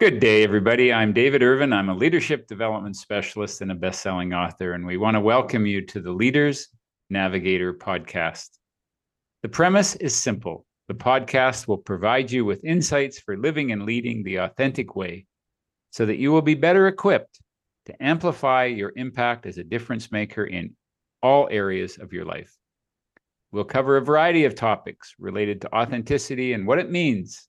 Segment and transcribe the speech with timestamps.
[0.00, 0.94] Good day, everybody.
[0.94, 1.74] I'm David Irvine.
[1.74, 5.84] I'm a leadership development specialist and a best-selling author, and we want to welcome you
[5.84, 6.68] to the Leaders
[7.10, 8.48] Navigator podcast.
[9.42, 10.64] The premise is simple.
[10.88, 15.26] The podcast will provide you with insights for living and leading the authentic way
[15.90, 17.38] so that you will be better equipped
[17.84, 20.74] to amplify your impact as a difference maker in
[21.22, 22.56] all areas of your life.
[23.52, 27.46] We'll cover a variety of topics related to authenticity and what it means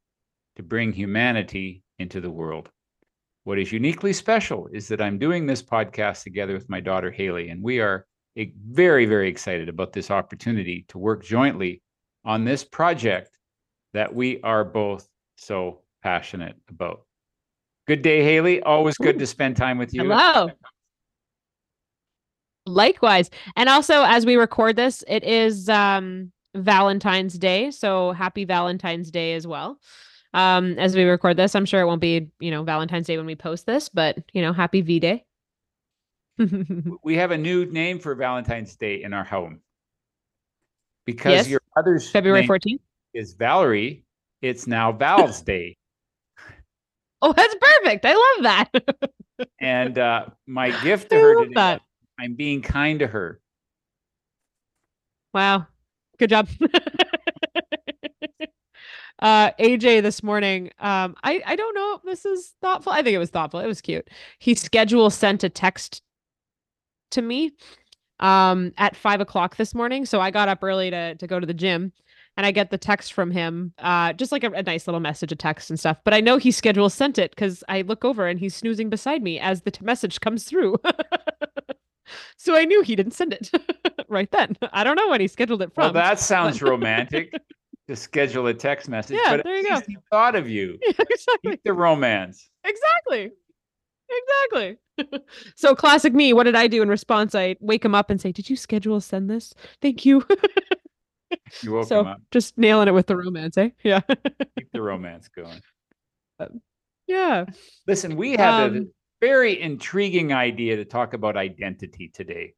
[0.58, 2.70] to bring humanity into the world.
[3.44, 7.50] What is uniquely special is that I'm doing this podcast together with my daughter Hayley,
[7.50, 8.05] and we are
[8.38, 11.82] very, very excited about this opportunity to work jointly
[12.23, 13.38] on this project
[13.94, 17.02] that we are both so passionate about.
[17.88, 18.62] Good day, Hayley.
[18.62, 20.04] Always good to spend time with you.
[20.04, 20.52] Hello.
[22.68, 23.31] Likewise.
[23.56, 27.72] And also, as we record this, it is um, Valentine's Day.
[27.72, 29.80] So happy Valentine's Day as well
[30.34, 31.56] um, as we record this.
[31.56, 34.42] I'm sure it won't be, you know, Valentine's Day when we post this, but you
[34.42, 35.26] know, happy V Day.
[37.04, 39.62] we have a new name for Valentine's Day in our home
[41.06, 41.48] because yes.
[41.50, 42.80] your mother's February 14th
[43.14, 44.06] is Valerie.
[44.42, 45.78] It's now Val's Day.
[47.24, 48.04] Oh, that's perfect.
[48.04, 49.09] I love that.
[49.62, 51.82] and uh, my gift to her today, that.
[52.20, 53.40] I'm being kind to her.
[55.32, 55.68] Wow.
[56.18, 56.50] Good job
[59.22, 60.72] uh AJ this morning.
[60.80, 62.91] Um, I I don't know if this is thoughtful.
[62.91, 63.59] I think it was thoughtful.
[63.59, 64.09] It was cute.
[64.39, 66.02] He schedule sent a text
[67.11, 67.52] to me
[68.19, 70.05] um at five o'clock this morning.
[70.05, 71.91] So I got up early to to go to the gym
[72.38, 75.31] and I get the text from him, uh, just like a, a, nice little message,
[75.31, 75.97] a text and stuff.
[76.03, 79.22] But I know he schedule sent it because I look over and he's snoozing beside
[79.22, 80.78] me as the t- message comes through.
[82.38, 83.52] so I knew he didn't send it
[84.09, 84.58] right then.
[84.72, 85.84] I don't know when he scheduled it from.
[85.84, 87.34] Well, that sounds romantic
[87.88, 89.19] to schedule a text message.
[89.24, 89.81] Yeah, but there you go.
[89.88, 90.78] He thought of you.
[90.92, 91.52] Yeah, exactly.
[91.52, 92.50] Keep the romance.
[92.64, 93.31] Exactly.
[94.09, 95.19] Exactly.
[95.56, 96.34] so classic me.
[96.34, 97.34] What did I do in response?
[97.34, 99.53] I wake him up and say, "Did you schedule send this?
[99.81, 100.25] Thank you."
[101.62, 102.22] you woke so him up.
[102.31, 103.70] Just nailing it with the romance, eh?
[103.84, 104.02] Yeah.
[104.58, 105.62] Keep the romance going.
[107.08, 107.46] yeah.
[107.88, 112.53] Listen, we have um, a very intriguing idea to talk about identity today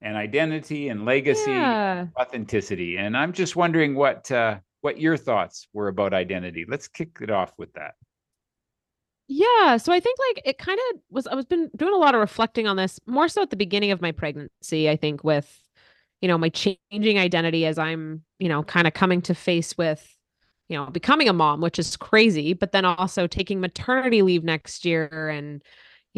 [0.00, 2.00] and identity and legacy yeah.
[2.00, 6.88] and authenticity and i'm just wondering what uh, what your thoughts were about identity let's
[6.88, 7.94] kick it off with that
[9.26, 12.14] yeah so i think like it kind of was i was been doing a lot
[12.14, 15.60] of reflecting on this more so at the beginning of my pregnancy i think with
[16.20, 20.16] you know my changing identity as i'm you know kind of coming to face with
[20.68, 24.84] you know becoming a mom which is crazy but then also taking maternity leave next
[24.84, 25.62] year and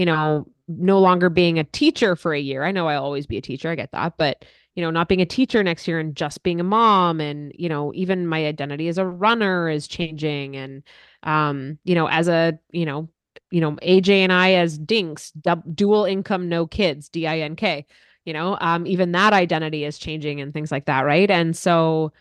[0.00, 0.46] you know,
[0.78, 2.64] no longer being a teacher for a year.
[2.64, 3.70] I know I'll always be a teacher.
[3.70, 4.14] I get that.
[4.16, 4.44] But,
[4.74, 7.68] you know, not being a teacher next year and just being a mom and, you
[7.68, 10.56] know, even my identity as a runner is changing.
[10.56, 10.82] And,
[11.24, 13.08] um, you know, as a, you know,
[13.50, 17.56] you know, AJ and I as dinks, du- dual income, no kids, D I N
[17.56, 17.84] K,
[18.24, 21.02] you know, um, even that identity is changing and things like that.
[21.02, 21.30] Right.
[21.30, 22.12] And so,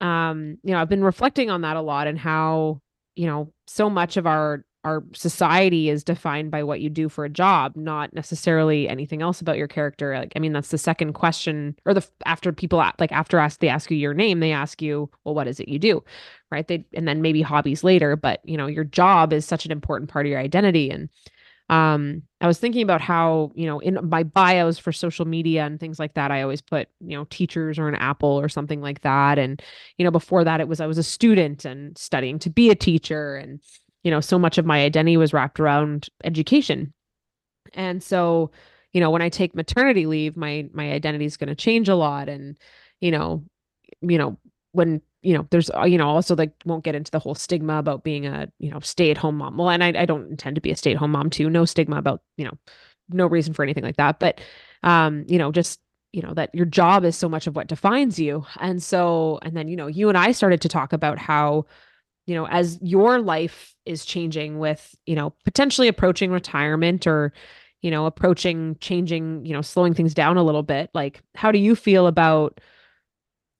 [0.00, 2.80] um, you know, I've been reflecting on that a lot and how,
[3.14, 7.24] you know, so much of our our society is defined by what you do for
[7.24, 10.16] a job, not necessarily anything else about your character.
[10.16, 13.68] Like, I mean, that's the second question, or the after people like after ask they
[13.68, 16.04] ask you your name, they ask you, well, what is it you do,
[16.50, 16.68] right?
[16.68, 20.10] They and then maybe hobbies later, but you know, your job is such an important
[20.10, 20.90] part of your identity.
[20.90, 21.08] And
[21.70, 25.80] um, I was thinking about how you know in my bios for social media and
[25.80, 29.00] things like that, I always put you know teachers or an apple or something like
[29.00, 29.38] that.
[29.38, 29.62] And
[29.96, 32.74] you know, before that, it was I was a student and studying to be a
[32.74, 33.60] teacher and
[34.04, 36.92] you know, so much of my identity was wrapped around education.
[37.72, 38.52] And so,
[38.92, 41.96] you know, when I take maternity leave, my my identity is going to change a
[41.96, 42.56] lot and
[43.00, 43.44] you know,
[44.00, 44.38] you know,
[44.72, 47.78] when you know, there's, uh, you know, also like won't get into the whole stigma
[47.78, 49.56] about being a, you know, stay at home mom.
[49.56, 51.48] Well, and I, I don't intend to be a stay at home mom too.
[51.48, 52.52] No stigma about, you know,
[53.08, 54.20] no reason for anything like that.
[54.20, 54.42] But,
[54.82, 55.80] um, you know, just,
[56.12, 58.44] you know, that your job is so much of what defines you.
[58.60, 61.64] And so, and then, you know, you and I started to talk about how,
[62.26, 67.32] you know, as your life is changing with, you know, potentially approaching retirement or,
[67.82, 71.58] you know, approaching changing, you know, slowing things down a little bit, like how do
[71.58, 72.60] you feel about,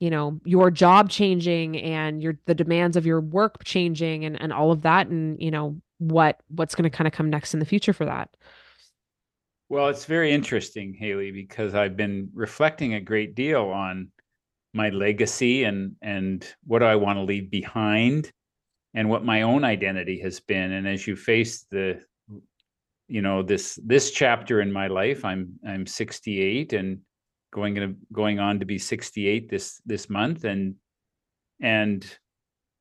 [0.00, 4.52] you know, your job changing and your the demands of your work changing and and
[4.52, 7.60] all of that and, you know, what what's going to kind of come next in
[7.60, 8.30] the future for that?
[9.68, 14.08] Well, it's very interesting, Hayley, because I've been reflecting a great deal on
[14.72, 18.32] my legacy and and what do I want to leave behind
[18.94, 22.00] and what my own identity has been and as you face the
[23.08, 27.00] you know this this chapter in my life i'm i'm 68 and
[27.52, 30.74] going to going on to be 68 this this month and
[31.60, 32.18] and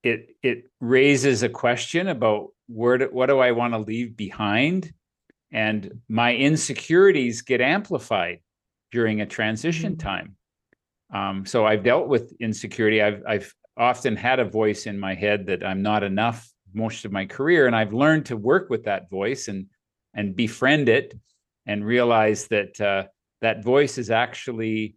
[0.03, 4.91] it it raises a question about where do, what do I want to leave behind?
[5.51, 8.39] And my insecurities get amplified
[8.91, 9.99] during a transition Mhm.
[9.99, 10.35] time.
[11.13, 13.01] Um, so I've dealt with insecurity.
[13.01, 17.11] I've I've often had a voice in my head that I'm not enough most of
[17.11, 19.67] my career, and I've learned to work with that voice and
[20.15, 21.17] and befriend it,
[21.65, 23.03] and realize that uh,
[23.41, 24.95] that voice is actually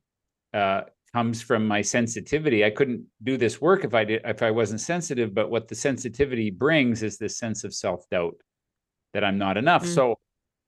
[0.53, 0.83] uh,
[1.13, 2.65] comes from my sensitivity.
[2.65, 5.35] I couldn't do this work if I did if I wasn't sensitive.
[5.35, 8.37] But what the sensitivity brings is this sense of self doubt
[9.15, 9.85] that I'm not enough.
[9.85, 9.95] Mm.
[9.95, 10.19] So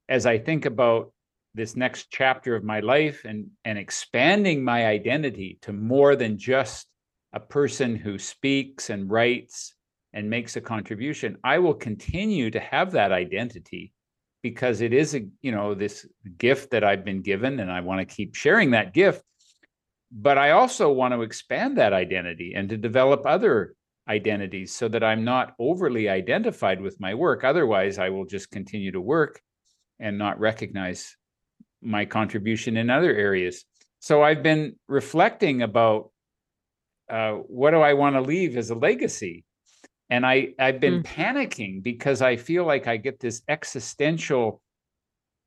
[0.07, 1.11] as I think about
[1.53, 6.87] this next chapter of my life and and expanding my identity to more than just
[7.33, 9.75] a person who speaks and writes
[10.13, 13.93] and makes a contribution, I will continue to have that identity
[14.41, 17.99] because it is a you know this gift that I've been given and I want
[17.99, 19.23] to keep sharing that gift
[20.11, 23.75] but I also want to expand that identity and to develop other
[24.07, 27.43] identities so that I'm not overly identified with my work.
[27.43, 29.39] Otherwise, I will just continue to work
[29.99, 31.15] and not recognize
[31.81, 33.65] my contribution in other areas.
[33.99, 36.11] So I've been reflecting about
[37.09, 39.45] uh, what do I want to leave as a legacy?
[40.09, 44.61] And I, I've been panicking because I feel like I get this existential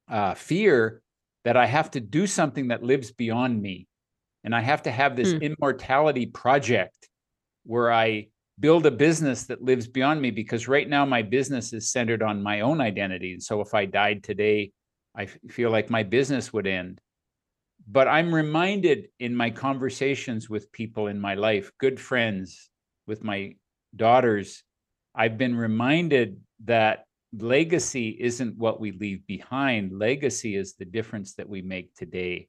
[0.09, 1.03] uh, fear
[1.45, 3.89] that I have to do something that lives beyond me
[4.45, 5.39] and I have to have this Hmm.
[5.41, 7.09] immortality project
[7.65, 8.29] where I
[8.61, 12.43] build a business that lives beyond me because right now my business is centered on
[12.43, 13.33] my own identity.
[13.33, 14.73] And so if I died today,
[15.17, 17.01] I feel like my business would end.
[17.89, 22.71] But I'm reminded in my conversations with people in my life, good friends,
[23.07, 23.57] with my
[23.97, 24.63] daughters,
[25.15, 29.99] I've been reminded that legacy isn't what we leave behind.
[29.99, 32.49] Legacy is the difference that we make today.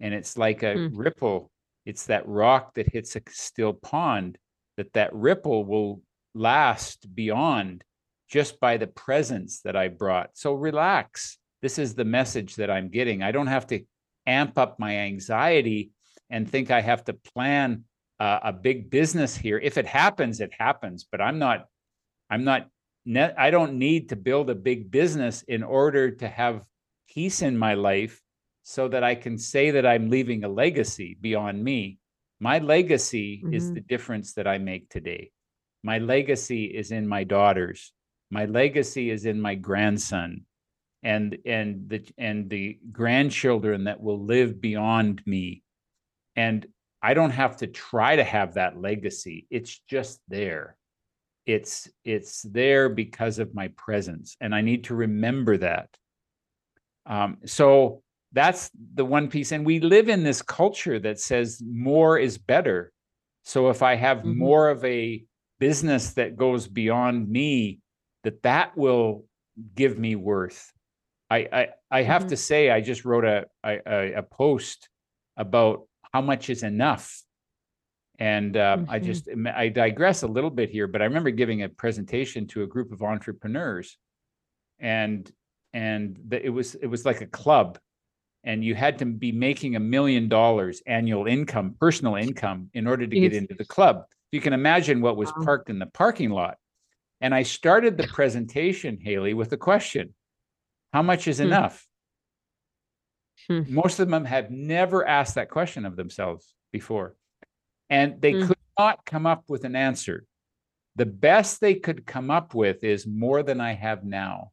[0.00, 0.96] And it's like a Hmm.
[0.96, 1.50] ripple.
[1.84, 4.38] It's that rock that hits a still pond
[4.76, 6.02] that that ripple will
[6.34, 7.84] last beyond
[8.28, 10.30] just by the presence that i brought.
[10.36, 11.38] So relax.
[11.62, 13.22] This is the message that i'm getting.
[13.22, 13.84] I don't have to
[14.26, 15.90] amp up my anxiety
[16.30, 17.84] and think i have to plan
[18.20, 21.66] uh, a big business here if it happens it happens but i'm not
[22.30, 22.68] i'm not
[23.04, 26.64] ne- i don't need to build a big business in order to have
[27.08, 28.22] peace in my life
[28.62, 31.98] so that I can say that I'm leaving a legacy beyond me.
[32.40, 33.74] My legacy is Mhm.
[33.74, 35.32] the difference that I make today.
[35.82, 37.92] My legacy is in my daughters.
[38.30, 40.46] My legacy is in my grandson
[41.04, 45.62] and and the and the grandchildren that will live beyond me.
[46.36, 46.66] And
[47.02, 49.46] I don't have to try to have that legacy.
[49.50, 50.76] It's just there.
[51.46, 55.90] It's it's there because of my presence and I need to remember that.
[57.06, 58.02] Um, so
[58.32, 62.92] that's the one piece and we live in this culture that says more is better
[63.44, 64.36] so if i have Mhm.
[64.36, 65.24] more of a
[65.60, 67.80] business that goes beyond me
[68.24, 69.24] that that will
[69.76, 70.73] give me worth
[71.30, 72.28] i i, I have Mhm.
[72.30, 74.88] to say i just wrote a, a a post
[75.36, 77.22] about how much is enough.
[78.18, 79.04] And um, i Mhm.
[79.04, 82.66] just i digress a little bit here but i remember giving a presentation to a
[82.66, 83.98] group of entrepreneurs.
[84.78, 85.30] And
[85.72, 87.78] and the, it was it was like a club.
[88.44, 93.06] And you had to be making a million dollars annual income personal income in order
[93.06, 94.04] to get into the club.
[94.32, 96.56] You can imagine what was parked in the parking lot.
[97.20, 100.14] And i started the presentation hayley with a question
[100.94, 101.48] how much is Hmm.
[101.48, 101.86] enough
[103.48, 103.62] Hmm.
[103.68, 107.16] most of them have never asked that question of themselves before
[107.90, 108.46] and they Hmm.
[108.46, 110.24] could not come up with an answer
[110.96, 114.52] the best they could come up with is more than i have now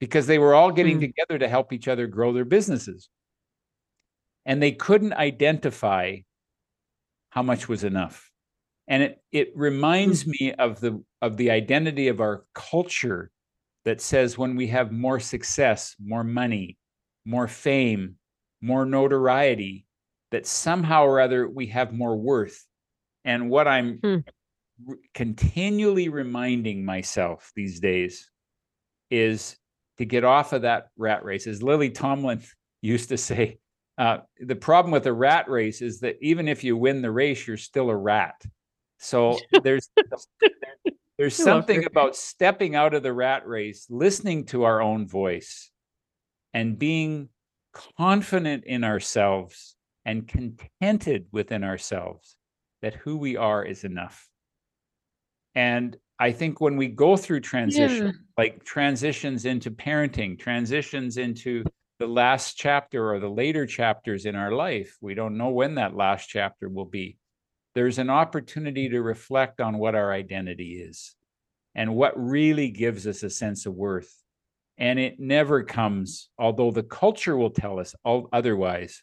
[0.00, 1.06] because they were all getting Hmm.
[1.08, 3.10] together to help each other grow their businesses.
[4.46, 6.20] And they couldn't identify
[7.28, 8.30] how much was enough.
[8.88, 13.30] And it it reminds me of the of the identity of our culture
[13.84, 16.78] that says when we have more success, more money,
[17.24, 18.16] more fame,
[18.60, 19.86] more notoriety,
[20.30, 22.66] that somehow or other we have more worth.
[23.24, 24.18] And what I'm Hmm.
[24.88, 28.30] r- continually reminding myself these days
[29.10, 29.56] is
[29.98, 31.46] to get off of that rat race.
[31.46, 32.42] As Lily Tomlin
[32.80, 33.58] used to say,
[33.98, 37.46] uh, the problem with a rat race is that even if you win the race,
[37.46, 38.40] you're still a rat.
[38.98, 39.90] So there's
[41.20, 45.70] there's something about stepping out of the rat race, listening to our own voice,
[46.54, 47.28] and being
[47.98, 52.36] confident in ourselves and contented within ourselves
[52.80, 54.30] that who we are is enough.
[55.54, 58.12] And I think when we go through transition, Yeah.
[58.38, 61.64] like transitions into parenting, transitions into
[61.98, 65.94] the last chapter or the later chapters in our life, we don't know when that
[65.94, 67.18] last chapter will be.
[67.74, 71.14] There's an opportunity to reflect on what our identity is.
[71.74, 74.12] and what really gives us a sense of worth.
[74.78, 77.94] And it never comes, although the culture will tell us
[78.32, 79.02] otherwise,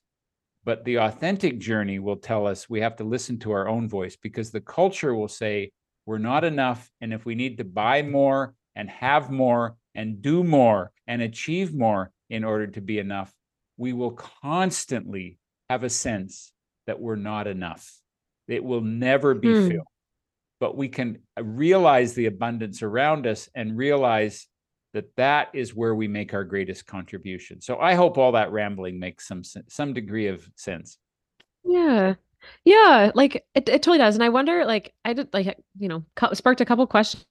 [0.65, 4.17] but the authentic journey will tell us we have to listen to our own voice
[4.17, 5.71] because the culture will say
[6.05, 6.89] we're not enough.
[6.99, 11.73] And if we need to buy more and have more and do more and achieve
[11.73, 13.33] more in order to be enough,
[13.77, 15.37] we will constantly
[15.69, 16.51] have a sense
[16.85, 18.01] that we're not enough.
[18.47, 19.67] It will never be Hmm.
[19.69, 19.87] filled.
[20.59, 24.47] But we can realize the abundance around us and realize
[24.93, 27.61] that that is where we make our greatest contribution.
[27.61, 30.97] So I hope all that rambling makes some some degree of sense.
[31.63, 32.15] Yeah.
[32.65, 34.15] Yeah, like it, it totally does.
[34.15, 37.25] And I wonder, like, I did like, you know, sparked a couple questions.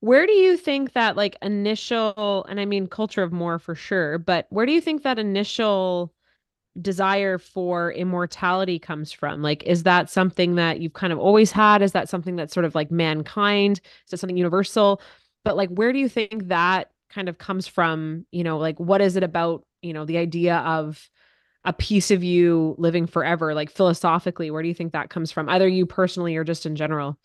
[0.00, 4.18] Where do you think that like initial, and I mean culture of more for sure,
[4.18, 6.13] but where do you think that initial
[6.80, 9.42] desire for immortality comes from?
[9.42, 11.82] Like, is that something that you've kind of always had?
[11.82, 13.80] Is that something that's sort of like mankind?
[14.04, 15.00] Is that something universal?
[15.44, 18.26] But like, where do you think that kind of comes from?
[18.32, 21.08] You know, like, what is it about, you know, the idea of
[21.64, 24.50] a piece of you living forever, like philosophically?
[24.50, 25.48] Where do you think that comes from?
[25.48, 27.18] Either you personally or just in general?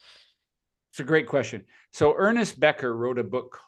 [0.91, 1.63] It's a great question.
[1.91, 3.59] So Ernest Becker wrote a book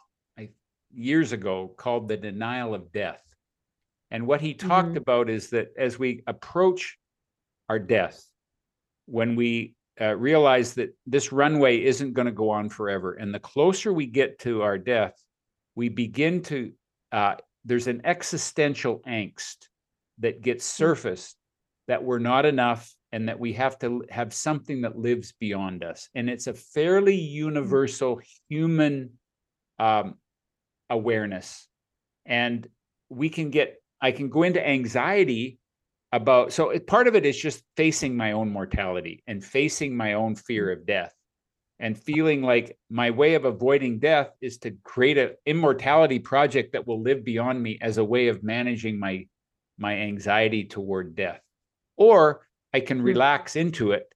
[0.94, 3.31] years ago called The Denial of Death.
[4.12, 4.98] And what he talked Mhm.
[4.98, 6.98] about is that as we approach
[7.70, 8.24] our death,
[9.06, 13.40] when we uh, realize that this runway isn't going to go on forever, and the
[13.40, 15.16] closer we get to our death,
[15.76, 16.74] we begin to,
[17.12, 19.68] uh, there's an existential angst
[20.18, 21.38] that gets surfaced
[21.88, 26.10] that we're not enough and that we have to have something that lives beyond us.
[26.16, 29.20] And it's a fairly universal human
[29.78, 30.20] um,
[30.90, 31.68] awareness.
[32.26, 32.68] And
[33.10, 35.60] we can get, I can go into anxiety
[36.12, 40.14] about, so it, part of it is just facing my own mortality and facing my
[40.14, 41.14] own fear of death
[41.80, 46.86] and feeling like my way of avoiding death is to create an immortality project that
[46.86, 49.26] will live beyond me as a way of managing my
[49.78, 51.42] my anxiety toward death
[51.98, 53.06] or i can Hmm.
[53.06, 54.08] relax into it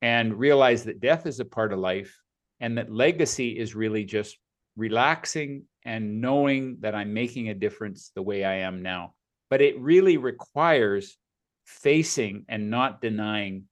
[0.00, 2.18] and realize that death is a part of life
[2.60, 4.38] and that legacy is really just
[4.76, 9.14] relaxing and knowing that i'm making a difference the way i am now
[9.50, 11.16] but it really requires
[11.64, 13.64] facing and not denying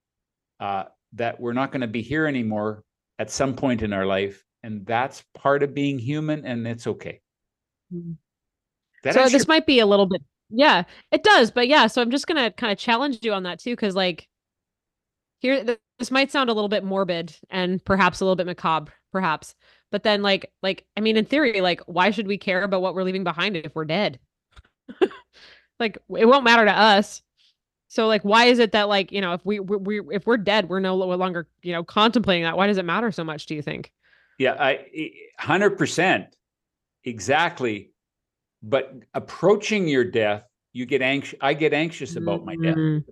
[0.60, 2.84] uh, that we're not going to be here anymore
[3.18, 7.20] at some point in our life and that's part of being human and it's okay
[7.92, 8.16] Mhm.
[9.02, 12.10] That so this might be a little bit yeah it does but yeah so i'm
[12.10, 14.28] just gonna kind of challenge you on that too because like
[15.40, 15.64] here
[15.98, 19.54] this might sound a little bit morbid and perhaps a little bit macabre perhaps
[19.92, 22.94] but then like like i mean in theory like why should we care about what
[22.94, 24.18] we're leaving behind if we're dead
[25.78, 27.22] like it won't matter to us
[27.86, 30.36] so like why is it that like you know if we we, we if we're
[30.36, 33.54] dead we're no longer you know contemplating that why does it matter so much do
[33.54, 33.92] you think
[34.38, 34.86] Yeah, I
[35.38, 36.34] hundred percent,
[37.04, 37.92] exactly.
[38.62, 41.38] But approaching your death, you get anxious.
[41.40, 43.04] I get anxious about my death, Mm,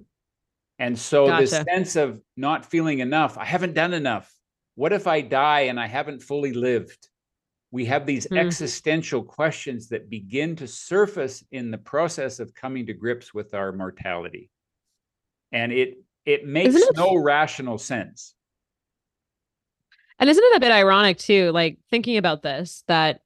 [0.79, 1.65] and so this Gotcha.
[1.71, 3.37] sense of not feeling enough.
[3.37, 4.33] I haven't done enough.
[4.81, 7.11] What if I die and I haven't fully lived?
[7.71, 8.39] We have these Hmm.
[8.39, 13.73] existential questions that begin to surface in the process of coming to grips with our
[13.73, 14.49] mortality,
[15.53, 18.35] and it it makes it- no rational sense.
[20.19, 23.21] And isn't it a bit ironic too, like thinking about this, that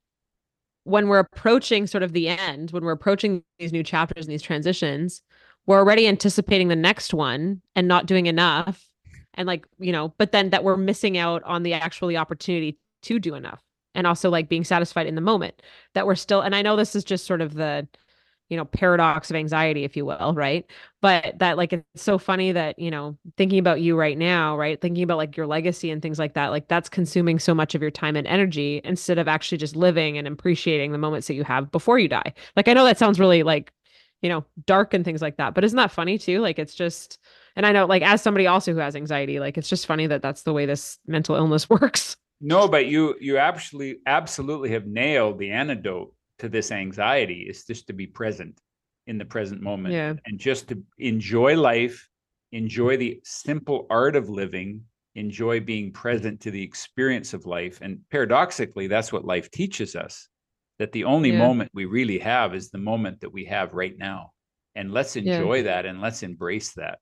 [0.83, 4.41] when we're approaching sort of the end, when we're approaching these new chapters and these
[4.41, 5.21] transitions,
[5.65, 8.89] we're already anticipating the next one and not doing enough.
[9.35, 13.19] And like, you know, but then that we're missing out on the actually opportunity to
[13.19, 13.61] do enough
[13.93, 15.61] and also like being satisfied in the moment
[15.93, 17.87] that we're still, and I know this is just sort of the,
[18.49, 20.69] you know, paradox of anxiety, if you will, right?
[21.01, 24.79] But that like it's so funny that, you know, thinking about you right now, right?
[24.79, 27.81] Thinking about like your legacy and things like that, like that's consuming so much of
[27.81, 31.43] your time and energy instead of actually just living and appreciating the moments that you
[31.43, 32.33] have before you die.
[32.55, 33.73] Like I know that sounds really like,
[34.21, 36.39] you know, dark and things like that, but isn't that funny too?
[36.39, 37.17] Like it's just
[37.55, 40.21] and I know like as somebody also who has anxiety, like it's just funny that
[40.21, 42.17] that's the way this mental illness works.
[42.41, 47.87] No, but you you absolutely absolutely have nailed the antidote to this anxiety is just
[47.87, 48.59] to be present
[49.07, 50.13] in the present moment Yeah.
[50.25, 52.09] and just to enjoy life,
[52.51, 54.83] enjoy the simple art of living,
[55.15, 57.79] enjoy being present to the experience of life.
[57.81, 60.27] And paradoxically, that's what life teaches us
[60.77, 61.37] that the only Yeah.
[61.37, 64.31] moment we really have is the moment that we have right now.
[64.75, 65.23] And let's Yeah.
[65.41, 66.99] enjoy that and let's embrace that.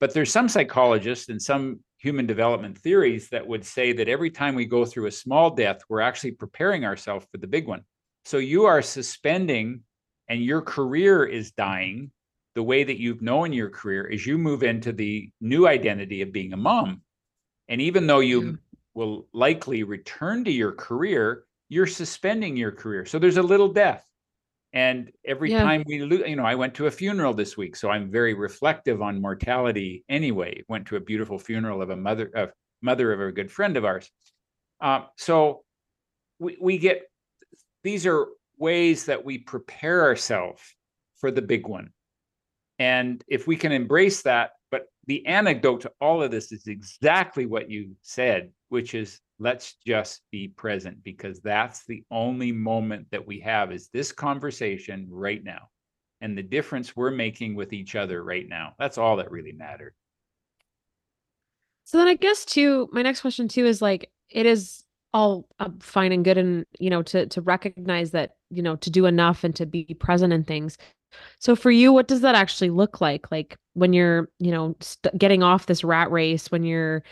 [0.00, 4.54] But there's some psychologists and some human development theories that would say that every time
[4.54, 7.82] we go through a small death, we're actually preparing ourselves for the big one.
[8.24, 9.82] So you are suspending
[10.28, 12.12] and your career is dying
[12.54, 16.32] the way that you've known your career as you move into the new identity of
[16.32, 17.02] being a mom.
[17.68, 18.58] And even though you
[18.94, 23.04] will likely return to your career, you're suspending your career.
[23.04, 24.07] So there's a little death.
[24.72, 25.62] And every Yeah.
[25.62, 28.34] time we lose, you know, I went to a funeral this week, so I'm very
[28.34, 30.62] reflective on mortality anyway.
[30.68, 33.84] Went to a beautiful funeral of a mother, of mother of a good friend of
[33.84, 34.10] ours.
[34.80, 35.64] Uh, so
[36.38, 37.02] we, we get
[37.82, 38.26] these are
[38.58, 40.62] ways that we prepare ourselves
[41.16, 41.92] for the big one.
[42.78, 47.46] And if we can embrace that, but the anecdote to all of this is exactly
[47.46, 53.26] what you said, which is let's just be present because that's the only moment that
[53.26, 55.68] we have is this conversation right now
[56.20, 58.74] and the difference we're making with each other right now.
[58.78, 59.94] That's all that really mattered.
[61.84, 65.70] So then I guess too, my next question too is like it is all uh,
[65.80, 69.42] fine and good and you know to to recognize that you know to do enough
[69.42, 70.76] and to be present in things.
[71.38, 73.30] So for you, what does that actually look like?
[73.30, 77.02] Like when you're, you know, st- getting off this rat race, when you're,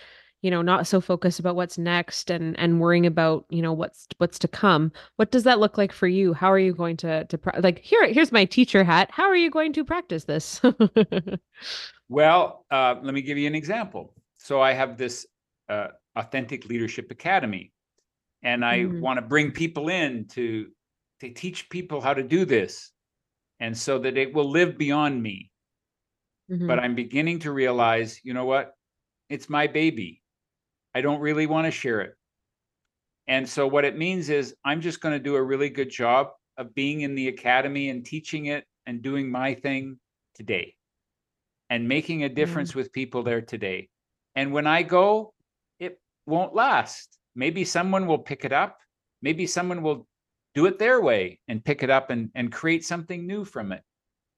[0.43, 4.07] you know, not so focused about what's next and and worrying about, you know, what's
[4.19, 4.93] what's to come.
[5.17, 6.33] What does that look like for you?
[6.35, 9.11] How are you going to to pra- like here here's my teacher hat.
[9.13, 10.61] How are you going to practice this?
[12.09, 14.15] Well, uh, let me give you an example.
[14.39, 15.27] So I have this
[15.69, 17.73] uh, Authentic Leadership Academy,
[18.43, 19.01] and I Mhm.
[19.01, 20.71] want to bring people in to
[21.21, 22.93] to teach people how to do this,
[23.61, 25.51] and so that it will live beyond me.
[26.49, 26.83] But Mhm.
[26.83, 28.75] I'm beginning to realize, you know what?
[29.29, 30.23] It's my baby.
[30.97, 32.15] I don't really want to share it.
[33.29, 36.29] And so what it means is I'm just going to do a really good job
[36.57, 39.99] of being in the academy and teaching it and doing my thing
[40.35, 40.75] today
[41.69, 42.77] and making a difference mm.
[42.77, 43.91] with people there today.
[44.37, 45.35] And when I go,
[45.79, 47.19] it won't last.
[47.35, 48.79] Maybe someone will pick it up.
[49.21, 50.09] Maybe someone will
[50.55, 53.83] do it their way and pick it up and, and create something new from it.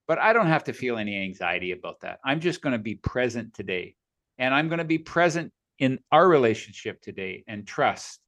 [0.08, 2.18] But I don't have to feel any anxiety about that.
[2.24, 3.94] I'm just going to be present today.
[4.38, 8.20] And I'm going to be present in our relationship today and trust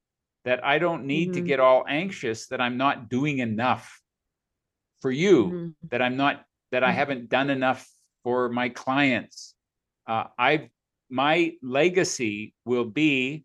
[0.44, 1.42] that I don't need to Mhm.
[1.42, 4.02] get all anxious that I'm not doing enough
[5.00, 5.90] for you Mhm.
[5.90, 6.92] that I'm not that I Mhm.
[6.92, 7.88] haven't done enough
[8.22, 9.54] for my clients.
[10.06, 10.70] Uh, I
[11.08, 13.44] my legacy will be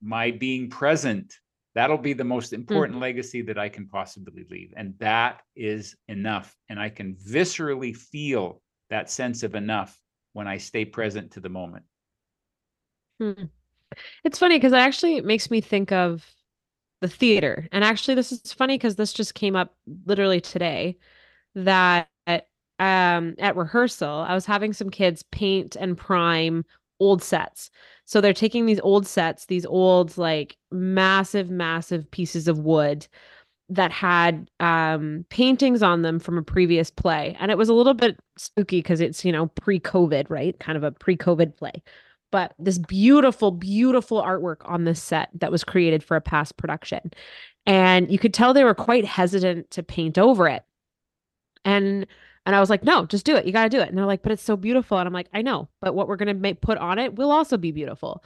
[0.00, 1.34] my being present.
[1.74, 6.56] That'll be the most important legacy that I can possibly leave, and that is enough.
[6.68, 10.00] And I can viscerally feel that sense of enough
[10.32, 11.84] when I stay present to the moment.
[13.20, 13.44] Hmm.
[14.24, 16.26] It's funny because it actually makes me think of
[17.02, 17.68] the theater.
[17.72, 19.74] And actually, this is funny because this just came up
[20.06, 20.98] literally today
[21.56, 22.08] that
[22.78, 26.64] um, at rehearsal, I was having some kids paint and prime
[27.00, 27.70] old sets.
[28.04, 33.06] So they're taking these old sets, these old, like massive, massive pieces of wood
[33.68, 37.36] that had um, paintings on them from a previous play.
[37.40, 40.58] And it was a little bit spooky because it's, you know, pre COVID, right?
[40.60, 41.82] Kind of a pre COVID play
[42.36, 47.10] but this beautiful, beautiful artwork on this set that was created for a past production.
[47.64, 50.62] And you could tell they were quite hesitant to paint over it.
[51.64, 52.06] And
[52.44, 53.46] and I was like, no, just do it.
[53.46, 53.88] You got to do it.
[53.88, 54.98] And they're like, but it's so beautiful.
[54.98, 57.32] And I'm like, I know, but what we're going to make put on it will
[57.32, 58.22] also be beautiful.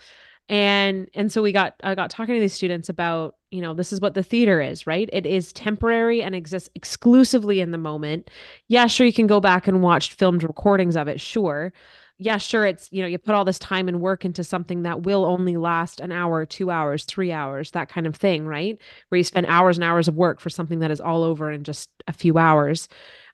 [0.48, 3.92] And and so we got I got talking to these students about, you know, this
[3.92, 5.08] is what the theater is, right?
[5.12, 8.28] It is temporary and exists exclusively in the moment.
[8.66, 11.72] Yeah, sure you can go back and watch filmed recordings of it, sure
[12.22, 15.02] yeah, sure, it's, you know, you put all this time and work into something that
[15.04, 18.78] will only last an hour, two hours, three hours, that kind of thing, right?
[19.08, 21.64] Where you spend hours and hours of work for something that is all over in
[21.64, 22.88] just a few hours.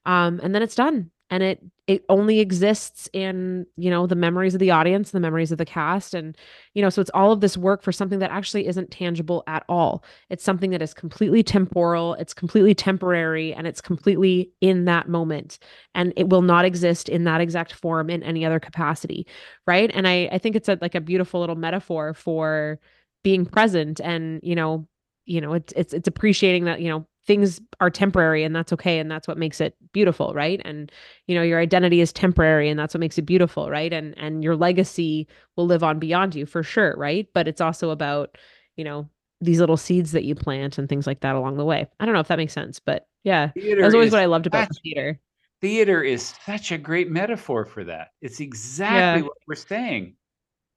[0.07, 1.11] Um, and then it's done.
[1.31, 5.53] And it it only exists in, you know, the memories of the audience, the memories
[5.53, 6.15] of the cast.
[6.15, 6.37] And,
[6.75, 9.65] you know, so it's all of this work for something that actually isn't tangible at
[9.69, 10.03] all.
[10.29, 15.59] It's something that is completely temporal, it's completely temporary, and it's completely in that moment
[15.95, 19.27] and it will not exist in that exact form in any other capacity
[19.67, 22.79] right and i i think it's a like a beautiful little metaphor for
[23.25, 24.87] being present and you know
[25.25, 28.99] you know it's it's it's appreciating that you know things are temporary and that's okay
[28.99, 30.93] and that's what makes it beautiful right and
[31.27, 34.45] you know your identity is temporary and that's what makes it beautiful right and and
[34.45, 38.37] your legacy will live on beyond you for sure right but it's also about
[38.77, 39.09] you know
[39.41, 42.15] these little seeds that you plant and things like that along the way i don't
[42.15, 44.83] know if that makes sense but yeah Theater that's always what i loved about such-
[44.83, 45.21] theater
[45.63, 48.09] theater is such a great metaphor for that.
[48.21, 49.27] It's exactly Yeah.
[49.27, 50.15] what we're saying.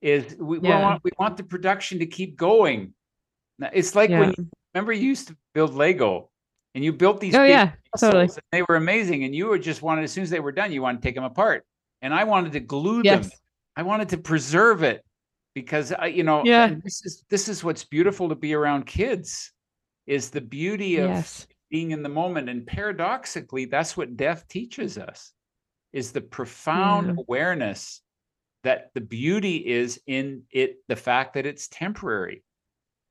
[0.02, 2.94] Is we, we want we want the production to keep going.
[3.74, 4.36] It's like when Yeah.
[4.38, 6.30] you remember you used to build Lego
[6.80, 8.24] and you built these Oh yeah, totally.
[8.24, 10.72] and they were amazing and you were just wanted as soon as they were done
[10.72, 11.66] you wanted to take them apart
[12.02, 13.24] and I wanted to glue them.
[13.24, 13.32] Yes.
[13.76, 15.04] I wanted to preserve it
[15.54, 16.74] because I you know Yeah.
[16.82, 19.52] this is this is what's beautiful to be around kids
[20.08, 21.48] is the beauty of Yes.
[21.70, 25.34] being in the moment and paradoxically that's what death teaches us
[25.92, 28.02] is the profound awareness
[28.64, 32.42] that the beauty is in it the fact that it's temporary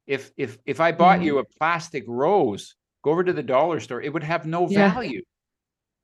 [0.06, 1.24] if if if i bought Mhm.
[1.24, 2.74] you a plastic rose
[3.08, 4.92] go over to the dollar store it would have no Yeah.
[4.94, 5.22] value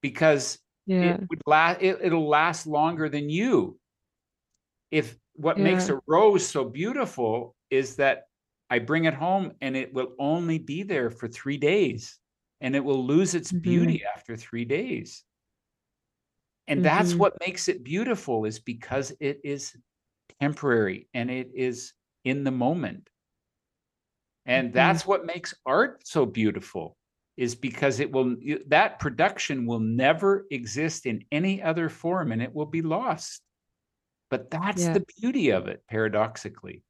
[0.02, 1.16] because Yeah.
[1.18, 3.78] it would last it, it'll last longer than you
[4.90, 8.24] if what makes a rose so beautiful is that
[8.70, 12.18] i bring it home and it will only be there for three days
[12.60, 13.62] and it will lose its Mhm.
[13.62, 15.24] beauty after three days
[16.66, 17.18] and that's Mhm.
[17.18, 19.76] what makes it beautiful is because it is
[20.40, 21.92] temporary and it is
[22.24, 23.10] in the moment
[24.46, 24.74] and Mhm.
[24.74, 26.96] that's what makes art so beautiful
[27.36, 32.40] is because it will you- that production will never exist in any other form and
[32.42, 33.42] it will be lost
[34.30, 34.94] but that's Yeah.
[34.94, 36.82] the beauty of it paradoxically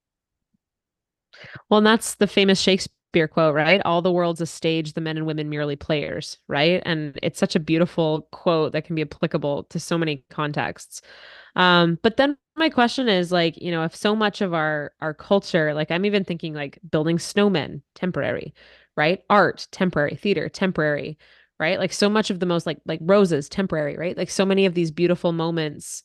[1.68, 2.94] Well, and that's the famous Shakespeare
[3.28, 3.80] quote, right?
[3.84, 6.82] All the world's a stage, the men and women merely players, right?
[6.84, 11.02] And it's such a beautiful quote that can be applicable to so many contexts.
[11.56, 15.14] Um, but then my question is like, you know, if so much of our our
[15.14, 18.54] culture, like I'm even thinking like building snowmen, temporary,
[18.96, 19.22] right?
[19.30, 21.18] Art, temporary, theater, temporary,
[21.58, 21.78] right?
[21.78, 24.16] Like so much of the most like like roses, temporary, right?
[24.16, 26.02] Like so many of these beautiful moments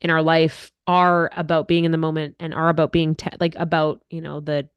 [0.00, 3.54] in our life are about being in the moment and are about being te- like
[3.56, 4.68] about, you know, the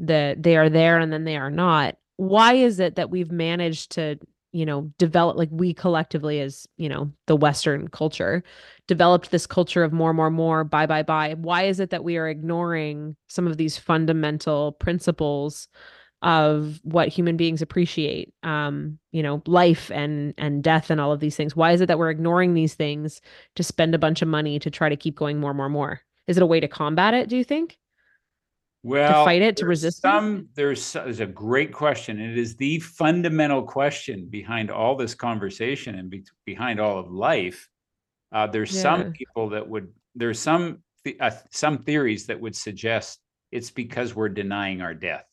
[0.00, 1.96] the they are there and then they are not.
[2.16, 4.18] Why is it that we've managed to,
[4.52, 8.42] you know, develop like we collectively as, you know, the Western culture
[8.86, 11.34] developed this culture of more, more, more, buy, buy, buy.
[11.34, 15.68] Why is it that we are ignoring some of these fundamental principles
[16.22, 18.34] of what human beings appreciate?
[18.42, 21.54] Um, you know, life and and death and all of these things.
[21.56, 23.20] Why is it that we're ignoring these things
[23.56, 26.00] to spend a bunch of money to try to keep going more, more, more?
[26.26, 27.78] Is it a way to combat it, do you think?
[28.82, 30.02] Well to fight it, to resist it?
[30.02, 35.14] some there's there's a great question and it is the fundamental question behind all this
[35.14, 37.68] conversation and be, behind all of life
[38.32, 38.82] uh, there's Yeah.
[38.82, 40.82] some people that would there's some
[41.20, 43.20] uh, some theories that would suggest
[43.52, 45.24] it's because we're denying our death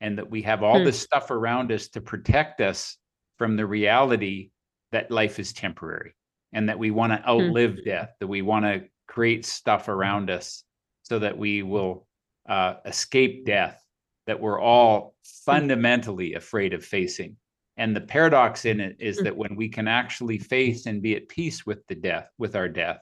[0.00, 0.84] and that we have all Hmm.
[0.86, 2.96] this stuff around us to protect us
[3.38, 4.50] from the reality
[4.92, 6.14] that life is temporary
[6.52, 10.64] and that we want to outlive death that we want to create stuff around us
[11.02, 12.06] so that we will
[12.50, 13.82] uh, escape death
[14.26, 15.14] that we're all
[15.46, 17.36] fundamentally afraid of facing.
[17.78, 19.24] And the paradox in it is Mm.
[19.24, 22.68] that when we can actually face and be at peace with the death with our
[22.68, 23.00] death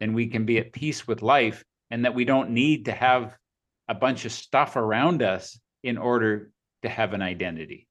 [0.00, 3.36] then we can be at peace with life and that we don't need to have
[3.88, 7.88] a bunch of stuff around us in order to have an identity.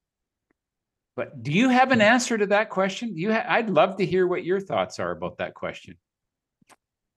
[1.16, 3.16] But do you have an answer to that question?
[3.16, 5.98] You ha- i'd love to hear what your thoughts are about that question.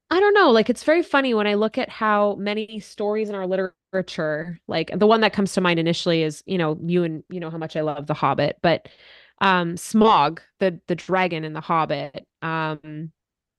[0.10, 0.52] I don't know.
[0.52, 3.76] Like, it's very funny when I look at how many stories in our literature,
[4.68, 7.50] like the one that comes to mind initially is, you know, you and you know
[7.50, 8.88] how much I love The Hobbit, but
[9.40, 13.12] um Smaug, the the dragon in The Hobbit, um,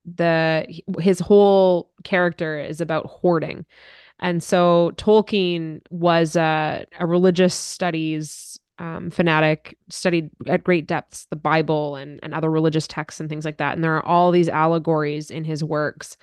[0.05, 0.67] the
[1.01, 3.67] his whole character is about hoarding.
[4.21, 11.37] And so Tolkien was a, a religious studies um, fanatic, studied at great depths the
[11.37, 13.75] Bible and, and other religious texts and things like that.
[13.75, 16.17] And there are all these allegories in his works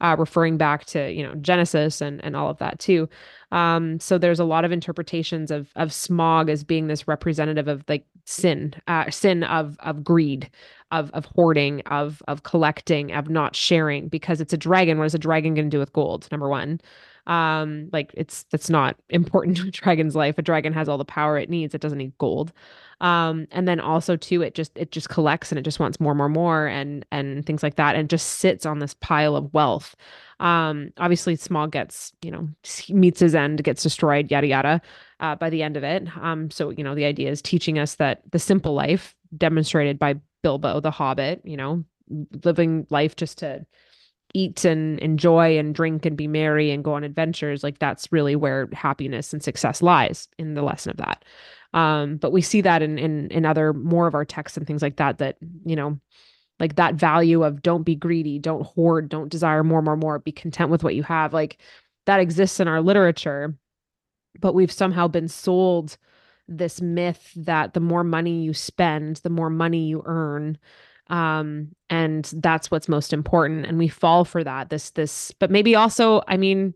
[0.00, 3.08] uh, referring back to, you know, Genesis and, and all of that too.
[3.52, 7.84] Um, so there's a lot of interpretations of of smaug as being this representative of
[7.88, 10.50] like sin, uh, sin of of greed,
[10.90, 14.98] of of hoarding, of of collecting, of not sharing, because it's a dragon.
[14.98, 16.28] What is a dragon going to do with gold?
[16.30, 16.80] Number one
[17.26, 20.38] um like it's that's not important to a dragon's life.
[20.38, 21.74] A dragon has all the power it needs.
[21.74, 22.52] It doesn't need gold.
[23.00, 26.14] Um and then also too it just it just collects and it just wants more
[26.14, 29.94] more more and and things like that and just sits on this pile of wealth.
[30.40, 32.48] Um obviously smaug gets you know
[32.88, 34.80] meets his end gets destroyed yada yada
[35.20, 36.06] uh, by the end of it.
[36.20, 40.14] Um so you know the idea is teaching us that the simple life demonstrated by
[40.42, 41.84] bilbo the hobbit you know
[42.44, 43.66] living life just to
[44.36, 48.36] eat and enjoy and drink and be merry and go on adventures like that's really
[48.36, 51.24] where happiness and success lies in the lesson of that.
[51.72, 54.82] Um but we see that in in in other more of our texts and things
[54.82, 55.98] like that that you know
[56.60, 60.32] like that value of don't be greedy don't hoard don't desire more more more be
[60.32, 61.58] content with what you have like
[62.06, 63.54] that exists in our literature
[64.40, 65.96] but we've somehow been sold
[66.48, 70.58] this myth that the more money you spend the more money you earn
[71.08, 75.76] um and that's what's most important and we fall for that this this but maybe
[75.76, 76.74] also i mean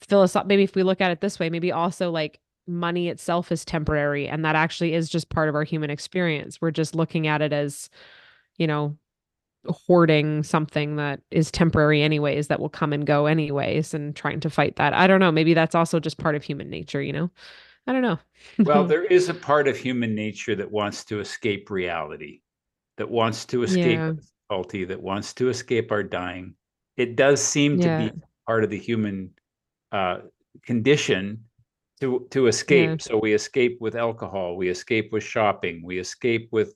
[0.00, 3.64] philosoph maybe if we look at it this way maybe also like money itself is
[3.64, 6.60] temporary and that actually is just part of our human experience.
[6.60, 7.88] We're just looking at it as
[8.58, 8.96] you know
[9.66, 14.50] hoarding something that is temporary anyways that will come and go anyways and trying to
[14.50, 14.92] fight that.
[14.92, 17.30] I don't know maybe that's also just part of human nature you know?
[17.86, 18.18] I don't know.
[18.58, 22.42] Well there is a part of human nature that wants to escape reality
[22.98, 24.12] that wants to escape Yeah.
[24.12, 26.54] difficulty that wants to escape our dying
[26.96, 27.98] it does seem Yeah.
[28.08, 29.30] to be part of the human
[29.92, 30.18] uh,
[30.62, 31.44] condition
[32.00, 32.90] to to escape.
[32.90, 32.96] Yeah.
[33.00, 36.74] So we escape with alcohol, we escape with shopping, we escape with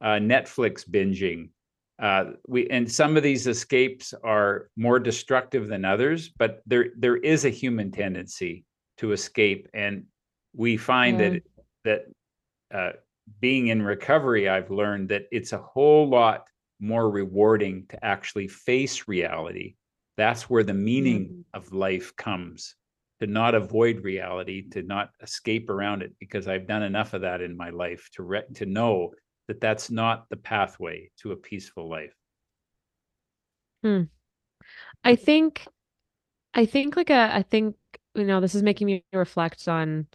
[0.00, 1.50] uh, Netflix binging.
[1.98, 7.16] Uh, we and some of these escapes are more destructive than others, but there there
[7.16, 8.64] is a human tendency
[8.98, 10.06] to escape, and
[10.54, 11.28] we find Yeah.
[11.30, 11.42] that
[11.84, 12.00] that
[12.78, 12.92] uh,
[13.40, 16.46] being in recovery, I've learned that it's a whole lot
[16.80, 19.76] more rewarding to actually face reality.
[20.16, 21.44] That's where the meaning mm.
[21.54, 22.74] of life comes
[23.20, 27.40] to not avoid reality, to not escape around it, because I've done enough of that
[27.40, 29.12] in my life to re- to know
[29.48, 32.14] that that's not the pathway to a peaceful life.
[33.82, 34.02] Hmm.
[35.02, 35.66] I think
[36.54, 37.76] I think like a I think
[38.14, 40.06] you know this is making me reflect on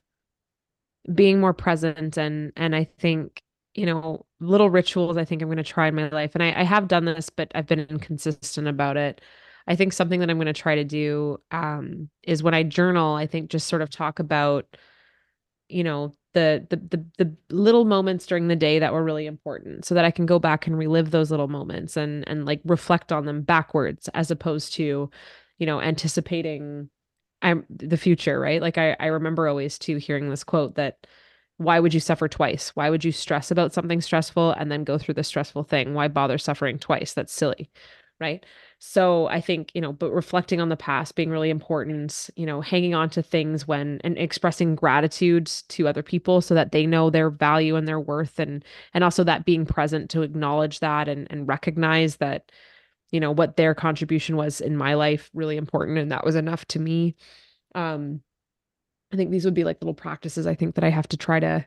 [1.13, 3.41] being more present and and I think
[3.75, 6.61] you know little rituals I think I'm going to try in my life and I,
[6.61, 9.21] I have done this but I've been inconsistent about it.
[9.67, 13.15] I think something that I'm going to try to do um is when I journal
[13.15, 14.65] I think just sort of talk about
[15.69, 19.85] you know the, the the the little moments during the day that were really important
[19.85, 23.11] so that I can go back and relive those little moments and and like reflect
[23.11, 25.09] on them backwards as opposed to
[25.57, 26.89] you know anticipating
[27.41, 28.61] I'm the future right?
[28.61, 31.07] Like I I remember always too hearing this quote that
[31.57, 32.69] why would you suffer twice?
[32.75, 35.93] Why would you stress about something stressful and then go through the stressful thing?
[35.93, 37.13] Why bother suffering twice?
[37.13, 37.69] That's silly
[38.19, 38.45] right?
[38.79, 42.61] So I think, you know, but reflecting on the past being really important, you know,
[42.61, 47.09] hanging on to things when and expressing gratitude to other people so that they know
[47.09, 51.27] their value and their worth and and also that being present to acknowledge that and
[51.29, 52.51] and recognize that,
[53.11, 56.65] you know, what their contribution was in my life really important and that was enough
[56.65, 57.15] to me.
[57.75, 58.21] Um
[59.11, 61.39] I think these would be like little practices I think that I have to try
[61.39, 61.65] to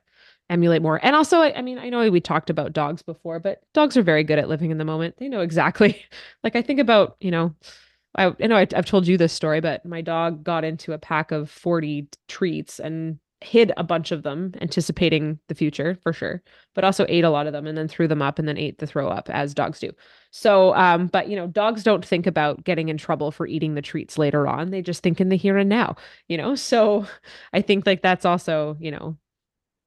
[0.51, 1.01] emulate more.
[1.03, 4.03] And also, I, I mean, I know we talked about dogs before, but dogs are
[4.03, 5.17] very good at living in the moment.
[5.17, 6.05] They know exactly.
[6.45, 7.55] Like I think about, you know,
[8.17, 10.99] I, I know I, I've told you this story, but my dog got into a
[10.99, 16.43] pack of 40 treats and hid a bunch of them, anticipating the future for sure,
[16.75, 18.79] but also ate a lot of them and then threw them up and then ate
[18.79, 19.91] the throw up as dogs do.
[20.31, 23.83] So, um, but you know, dogs don't think about getting in trouble for eating the
[23.83, 24.71] treats later on.
[24.71, 25.97] They just think in the here and now,
[26.29, 26.55] you know?
[26.55, 27.07] So
[27.53, 29.17] I think like that's also, you know,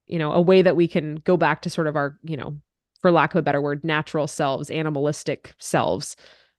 [0.07, 2.57] you know, a way that we can go back to sort of our, you know,
[3.01, 6.15] for lack of a better word, natural selves, animalistic selves,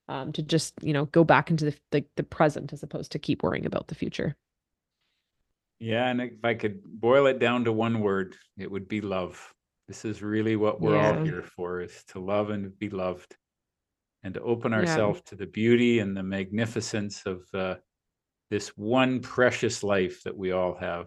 [0.09, 3.19] um, to just, you know, go back into the, the the present as opposed to
[3.19, 4.37] keep worrying about the future.
[5.79, 9.53] Yeah, and if I could boil it down to one word, it would be love.
[9.89, 13.37] This is really what we're all here for is to love and be loved
[14.23, 14.79] and to open Yeah.
[14.79, 17.77] ourselves to the beauty and the magnificence of uh,
[18.51, 21.07] this one precious life that we all have.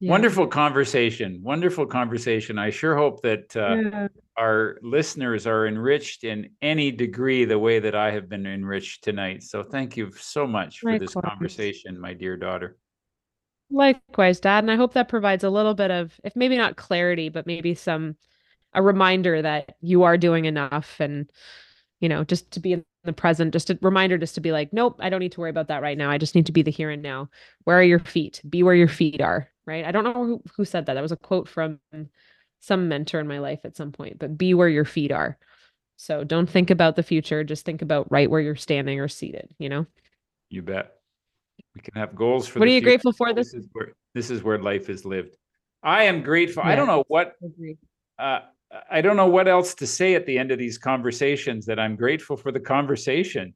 [0.00, 0.10] Yeah.
[0.10, 1.40] Wonderful conversation.
[1.42, 2.58] Wonderful conversation.
[2.58, 4.08] I sure hope that uh, Yeah.
[4.36, 9.42] our listeners are enriched in any degree the way that I have been enriched tonight.
[9.44, 12.76] So thank you so much for this conversation, my dear daughter.
[13.72, 14.62] Likewise, Dad.
[14.62, 17.74] And I hope that provides a little bit of, if maybe not clarity, but maybe
[17.74, 18.16] some,
[18.74, 21.30] a reminder that you are doing enough and,
[22.00, 24.72] you know, just to be in the present, just a reminder just to be like,
[24.72, 26.10] nope, I don't need to worry about that right now.
[26.10, 27.30] I just need to be the here and now.
[27.64, 28.40] Where are your feet?
[28.48, 29.84] Be where your feet are, right?
[29.84, 30.94] I don't know who, who said that.
[30.94, 31.80] That was a quote from
[32.60, 35.36] some mentor in my life at some point, but be where your feet are.
[35.96, 37.44] So don't think about the future.
[37.44, 39.86] Just think about right where you're standing or seated, you know?
[40.48, 40.94] You bet.
[41.74, 42.90] We can have goals for What are you future.
[42.90, 43.52] grateful for this?
[43.52, 45.36] This is where this is where life is lived.
[45.82, 46.62] I am grateful.
[46.62, 47.34] I don't know what
[48.18, 48.40] uh,
[48.90, 51.96] I don't know what else to say at the end of these conversations that I'm
[51.96, 53.54] grateful for the conversation.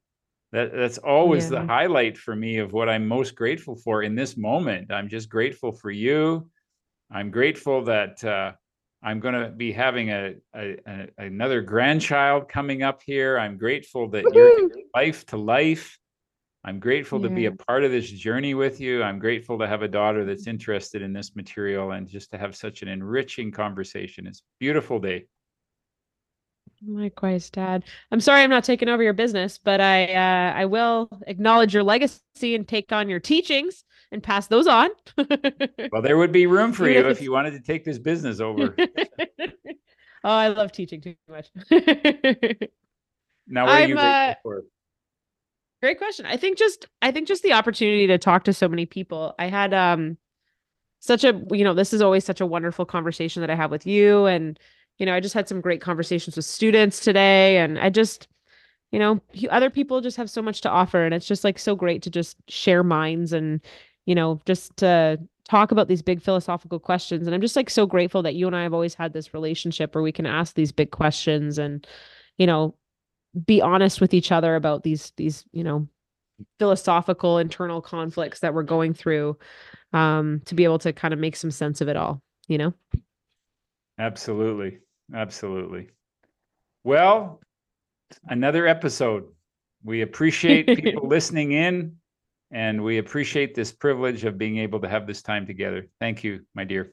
[0.52, 4.36] That that's always the highlight for me of what I'm most grateful for in this
[4.36, 4.92] moment.
[4.92, 6.48] I'm just grateful for you.
[7.10, 8.52] I'm grateful that uh,
[9.02, 13.38] I'm going to be having a, a, a another grandchild coming up here.
[13.38, 15.98] I'm grateful that you're life to life.
[16.66, 19.00] I'm grateful to be a part of this journey with you.
[19.00, 22.56] I'm grateful to have a daughter that's interested in this material and just to have
[22.56, 24.26] such an enriching conversation.
[24.26, 25.26] It's a beautiful day.
[26.84, 27.84] Likewise, Dad.
[28.10, 31.84] I'm sorry I'm not taking over your business, but I uh, I will acknowledge your
[31.84, 34.90] legacy and take on your teachings and pass those on.
[35.92, 38.40] Well, there would be room for you if if you wanted to take this business
[38.40, 38.74] over.
[38.78, 39.48] oh,
[40.24, 41.48] I love teaching too much.
[43.48, 44.64] Now, what are I'm, you grateful uh, for?
[45.82, 46.26] Great question.
[46.26, 49.34] I think just I think just the opportunity to talk to so many people.
[49.38, 50.16] I had um
[51.00, 53.86] such a you know, this is always such a wonderful conversation that I have with
[53.86, 54.58] you and
[54.98, 58.28] you know, I just had some great conversations with students today and I just
[58.92, 61.76] you know, other people just have so much to offer and it's just like so
[61.76, 63.60] great to just share minds and
[64.06, 67.86] you know, just to talk about these big philosophical questions and I'm just like so
[67.86, 70.72] grateful that you and I have always had this relationship where we can ask these
[70.72, 71.86] big questions and
[72.38, 72.74] you know,
[73.44, 75.86] be honest with each other about these these you know
[76.58, 79.36] philosophical internal conflicts that we're going through
[79.92, 82.72] um to be able to kind of make some sense of it all you know
[83.98, 84.78] Absolutely.
[85.14, 85.88] Absolutely.
[86.84, 87.40] Well,
[88.28, 89.24] another episode.
[89.84, 91.96] We appreciate people listening in
[92.50, 95.88] and we appreciate this privilege of being able to have this time together.
[96.00, 96.92] Thank you, my dear.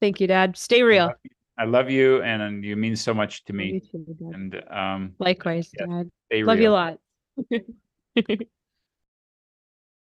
[0.00, 1.12] thank you dad stay real
[1.60, 3.82] I love you and, you mean so much to me.
[3.92, 6.08] too, And um likewise yes, dad.
[6.46, 6.98] love you a lot